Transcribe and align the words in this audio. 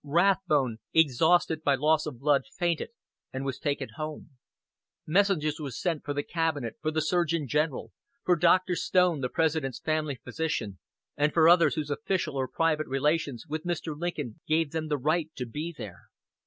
Rathbone, 0.03 0.79
exhausted 0.95 1.61
by 1.61 1.75
loss 1.75 2.07
of 2.07 2.17
blood, 2.19 2.45
fainted, 2.57 2.89
and 3.31 3.45
was 3.45 3.59
taken 3.59 3.89
home. 3.97 4.31
Messengers 5.05 5.59
were 5.59 5.69
sent 5.69 6.03
for 6.03 6.15
the 6.15 6.23
cabinet, 6.23 6.75
for 6.81 6.89
the 6.89 7.03
Surgeon 7.03 7.47
General, 7.47 7.91
for 8.25 8.35
Dr. 8.35 8.75
Stone 8.75 9.21
the 9.21 9.29
President's 9.29 9.79
family 9.79 10.15
physician, 10.15 10.79
and 11.15 11.31
for 11.31 11.47
others 11.47 11.75
whose 11.75 11.91
official 11.91 12.35
or 12.35 12.47
private 12.47 12.87
relations 12.87 13.45
with 13.45 13.63
Mr. 13.63 13.95
Lincoln 13.95 14.39
gave 14.47 14.71
them 14.71 14.87
the 14.87 14.97
right 14.97 15.29
to 15.35 15.45
be 15.45 15.71
there. 15.71 16.05